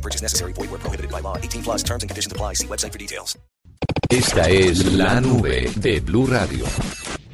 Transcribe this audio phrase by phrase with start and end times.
[0.00, 0.52] Purchase necessary.
[0.54, 1.36] Void where prohibited by law.
[1.36, 2.54] 18 plus terms and conditions apply.
[2.54, 3.36] See website for details.
[4.10, 6.66] Esta es la nube de Blue Radio.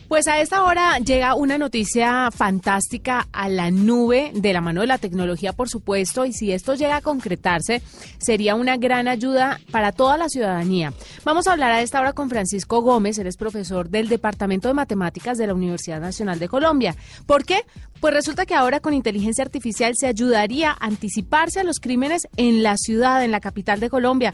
[0.09, 4.87] Pues a esta hora llega una noticia fantástica a la nube de la mano de
[4.87, 7.83] la tecnología, por supuesto, y si esto llega a concretarse,
[8.19, 10.93] sería una gran ayuda para toda la ciudadanía.
[11.25, 14.75] Vamos a hablar a esta hora con Francisco Gómez, él es profesor del Departamento de
[14.75, 16.95] Matemáticas de la Universidad Nacional de Colombia.
[17.27, 17.63] ¿Por qué?
[18.01, 22.63] Pues resulta que ahora con inteligencia artificial se ayudaría a anticiparse a los crímenes en
[22.63, 24.33] la ciudad, en la capital de Colombia.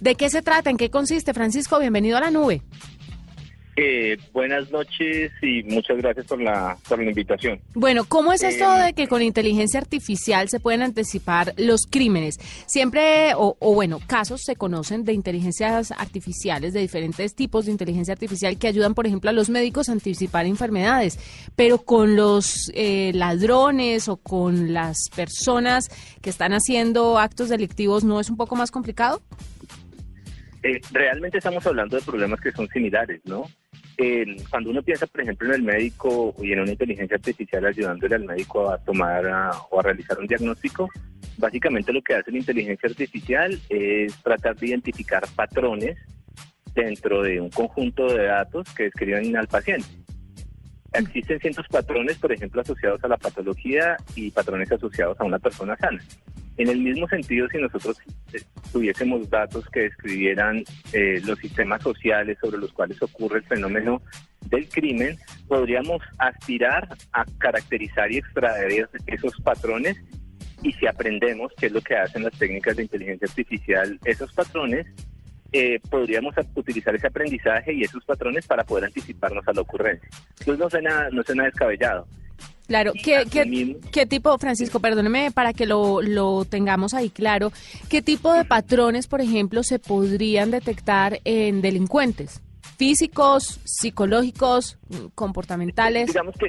[0.00, 0.70] ¿De qué se trata?
[0.70, 1.34] ¿En qué consiste?
[1.34, 2.62] Francisco, bienvenido a la nube.
[3.82, 7.58] Eh, buenas noches y muchas gracias por la, por la invitación.
[7.72, 12.34] Bueno, ¿cómo es esto Eh, de que con inteligencia artificial se pueden anticipar los crímenes?
[12.66, 18.12] Siempre, o, o bueno, casos se conocen de inteligencias artificiales, de diferentes tipos de inteligencia
[18.12, 21.18] artificial que ayudan, por ejemplo, a los médicos a anticipar enfermedades,
[21.56, 25.88] pero con los eh, ladrones o con las personas
[26.20, 29.22] que están haciendo actos delictivos, ¿no es un poco más complicado?
[30.62, 33.44] Eh, realmente estamos hablando de problemas que son similares, ¿no?
[34.02, 38.14] Eh, cuando uno piensa, por ejemplo, en el médico y en una inteligencia artificial ayudándole
[38.14, 39.26] al médico a tomar
[39.70, 40.88] o a realizar un diagnóstico,
[41.36, 45.98] básicamente lo que hace la inteligencia artificial es tratar de identificar patrones
[46.74, 49.86] dentro de un conjunto de datos que describen al paciente.
[50.94, 55.76] Existen ciertos patrones, por ejemplo, asociados a la patología y patrones asociados a una persona
[55.76, 56.02] sana.
[56.60, 57.96] En el mismo sentido, si nosotros
[58.70, 64.02] tuviésemos datos que describieran eh, los sistemas sociales sobre los cuales ocurre el fenómeno
[64.42, 65.16] del crimen,
[65.48, 69.96] podríamos aspirar a caracterizar y extraer esos patrones
[70.62, 74.86] y si aprendemos, que es lo que hacen las técnicas de inteligencia artificial, esos patrones,
[75.52, 80.10] eh, podríamos utilizar ese aprendizaje y esos patrones para poder anticiparnos a la ocurrencia.
[80.40, 82.06] Entonces no suena, no suena descabellado.
[82.70, 87.50] Claro, ¿qué, qué, qué tipo, Francisco, perdóneme para que lo, lo tengamos ahí claro,
[87.88, 92.40] qué tipo de patrones, por ejemplo, se podrían detectar en delincuentes?
[92.76, 94.78] ¿Físicos, psicológicos,
[95.16, 96.06] comportamentales?
[96.06, 96.46] Digamos que,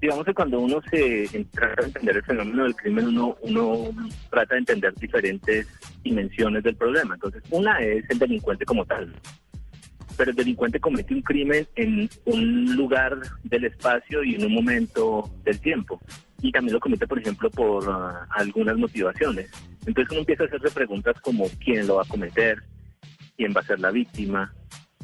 [0.00, 3.90] digamos que cuando uno se trata de entender el fenómeno del crimen, uno, uno
[4.30, 5.66] trata de entender diferentes
[6.02, 7.16] dimensiones del problema.
[7.16, 9.12] Entonces, una es el delincuente como tal.
[10.20, 15.30] Pero el delincuente comete un crimen en un lugar del espacio y en un momento
[15.44, 15.98] del tiempo.
[16.42, 19.50] Y también lo comete, por ejemplo, por ah, algunas motivaciones.
[19.86, 22.62] Entonces uno empieza a hacerse preguntas como quién lo va a cometer,
[23.34, 24.52] quién va a ser la víctima,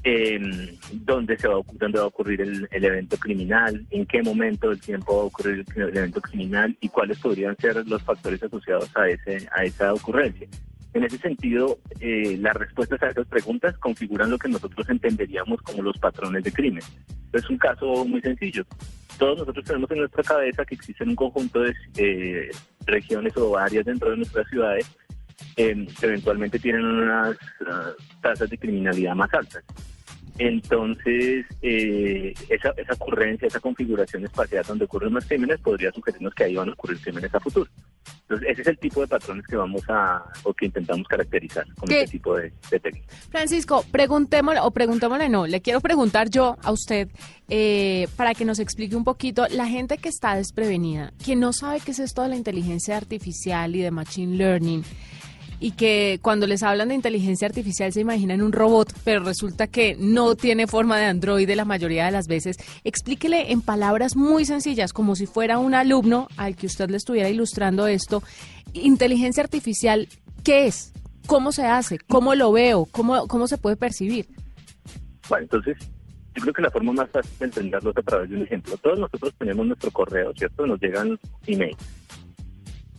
[0.04, 0.38] eh,
[0.92, 5.22] dónde, se va, a ocurrir el, el evento criminal, en qué momento del tiempo va
[5.22, 9.48] a ocurrir el, el evento criminal y cuáles podrían ser los factores asociados a, ese,
[9.50, 10.46] a esa ocurrencia.
[10.96, 15.82] En ese sentido, eh, las respuestas a esas preguntas configuran lo que nosotros entenderíamos como
[15.82, 16.82] los patrones de crimen.
[17.34, 18.64] Es un caso muy sencillo.
[19.18, 22.50] Todos nosotros tenemos en nuestra cabeza que existen un conjunto de eh,
[22.86, 24.90] regiones o áreas dentro de nuestras ciudades
[25.54, 27.36] que eventualmente tienen unas
[28.22, 29.62] tasas de criminalidad más altas.
[30.38, 36.44] Entonces, eh, esa, esa ocurrencia, esa configuración espacial donde ocurren los crímenes podría sugerirnos que
[36.44, 37.70] ahí van a ocurrir crímenes a futuro.
[38.22, 41.88] Entonces, ese es el tipo de patrones que vamos a, o que intentamos caracterizar con
[41.88, 42.02] ¿Qué?
[42.02, 43.16] este tipo de, de técnicas.
[43.30, 47.08] Francisco, preguntémosle, o preguntémosle no, le quiero preguntar yo a usted
[47.48, 51.80] eh, para que nos explique un poquito, la gente que está desprevenida, que no sabe
[51.80, 54.84] qué es esto de la inteligencia artificial y de machine learning,
[55.58, 59.96] y que cuando les hablan de inteligencia artificial se imaginan un robot, pero resulta que
[59.98, 62.56] no tiene forma de androide la mayoría de las veces.
[62.84, 67.28] Explíquele en palabras muy sencillas, como si fuera un alumno al que usted le estuviera
[67.30, 68.22] ilustrando esto,
[68.74, 70.08] inteligencia artificial,
[70.44, 70.92] ¿qué es?
[71.26, 71.98] ¿Cómo se hace?
[71.98, 72.84] ¿Cómo lo veo?
[72.90, 74.26] ¿Cómo, cómo se puede percibir?
[75.28, 75.76] Bueno, entonces,
[76.34, 78.76] yo creo que la forma más fácil de entenderlo es a través de un ejemplo.
[78.76, 80.66] Todos nosotros tenemos nuestro correo, ¿cierto?
[80.66, 81.78] Nos llegan emails.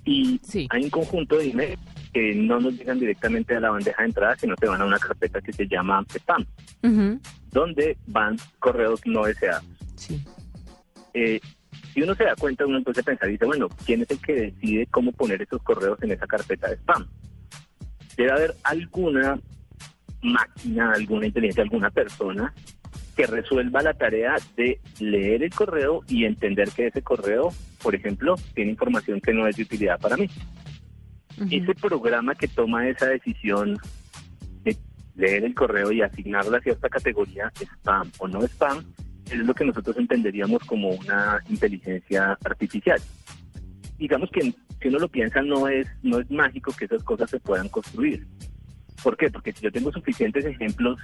[0.04, 0.68] Y Sí.
[0.72, 1.80] hay un conjunto de emails
[2.14, 5.00] que no nos llegan directamente a la bandeja de entrada, sino que van a una
[5.00, 6.46] carpeta que se llama spam,
[7.52, 9.66] donde van correos no deseados.
[9.96, 10.24] Sí.
[11.14, 11.40] Eh,
[11.94, 14.34] si uno se da cuenta, uno entonces pensar y dice, bueno, ¿quién es el que
[14.34, 17.08] decide cómo poner esos correos en esa carpeta de spam?
[18.16, 19.40] Debe haber alguna
[20.22, 22.54] máquina, alguna inteligencia, alguna persona
[23.16, 27.52] que resuelva la tarea de leer el correo y entender que ese correo,
[27.82, 30.30] por ejemplo, tiene información que no es de utilidad para mí.
[31.52, 33.78] Ese programa que toma esa decisión
[34.66, 34.76] eh,
[35.16, 38.84] leer el correo y asignarle a cierta categoría spam o no spam,
[39.30, 43.00] es lo que nosotros entenderíamos como una inteligencia artificial.
[43.98, 47.40] Digamos que si uno lo piensa no es no es mágico que esas cosas se
[47.40, 48.26] puedan construir.
[49.04, 49.30] ¿Por qué?
[49.30, 51.00] Porque si yo tengo suficientes ejemplos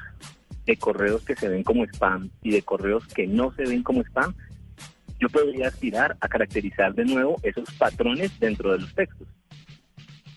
[0.65, 4.01] de correos que se ven como spam y de correos que no se ven como
[4.01, 4.33] spam,
[5.19, 9.27] yo podría aspirar a caracterizar de nuevo esos patrones dentro de los textos.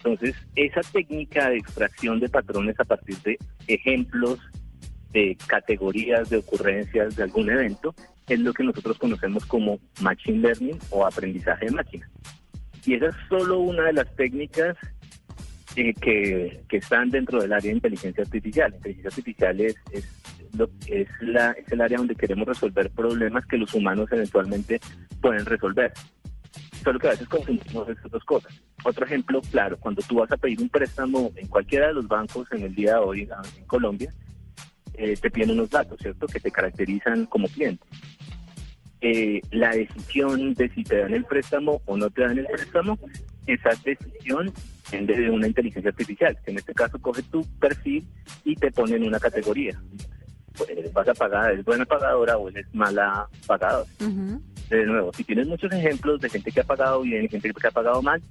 [0.06, 3.36] Entonces, esa técnica de extracción de patrones a partir de
[3.66, 4.38] ejemplos,
[5.12, 7.92] de categorías, de ocurrencias de algún evento,
[8.28, 12.08] es lo que nosotros conocemos como Machine Learning o aprendizaje de máquina.
[12.84, 14.76] Y esa es solo una de las técnicas
[15.74, 18.72] eh, que, que, están dentro del área de inteligencia artificial.
[18.74, 24.08] Inteligencia artificial es, es, la, es el área donde queremos resolver problemas que los humanos
[24.12, 24.80] eventualmente
[25.20, 25.92] pueden resolver.
[26.84, 28.62] Solo que a veces confundimos estas dos cosas.
[28.86, 32.46] Otro ejemplo, claro, cuando tú vas a pedir un préstamo en cualquiera de los bancos
[32.52, 33.28] en el día de hoy
[33.58, 34.14] en Colombia,
[34.94, 37.84] eh, te piden unos datos, ¿cierto?, que te caracterizan como cliente.
[39.00, 42.96] Eh, la decisión de si te dan el préstamo o no te dan el préstamo,
[43.48, 44.52] esa decisión
[44.84, 48.06] depende de una inteligencia artificial, que en este caso coge tu perfil
[48.44, 49.82] y te pone en una categoría.
[50.56, 53.90] Pues, vas a pagar, ¿es buena pagadora o eres mala pagadora?
[54.70, 57.66] De nuevo, si tienes muchos ejemplos de gente que ha pagado bien y gente que
[57.66, 58.22] ha pagado mal,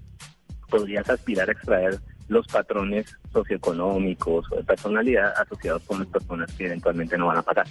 [0.65, 6.65] podrías aspirar a extraer los patrones socioeconómicos o de personalidad asociados con las personas que
[6.65, 7.67] eventualmente no van a pagar.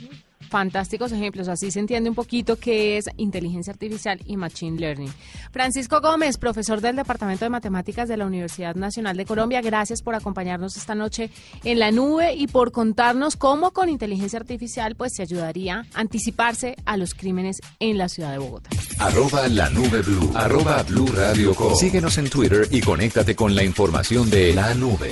[0.54, 5.12] Fantásticos ejemplos, así se entiende un poquito qué es inteligencia artificial y machine learning.
[5.50, 10.14] Francisco Gómez, profesor del Departamento de Matemáticas de la Universidad Nacional de Colombia, gracias por
[10.14, 11.30] acompañarnos esta noche
[11.64, 16.76] en la nube y por contarnos cómo con inteligencia artificial pues se ayudaría a anticiparse
[16.84, 18.70] a los crímenes en la ciudad de Bogotá.
[19.00, 21.52] Arroba la nube blue, arroba blue radio.
[21.74, 25.10] Síguenos en Twitter y conéctate con la información de la nube.